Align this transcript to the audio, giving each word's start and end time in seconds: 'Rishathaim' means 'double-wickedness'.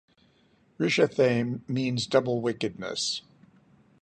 'Rishathaim' 0.79 1.61
means 1.69 2.07
'double-wickedness'. 2.07 3.21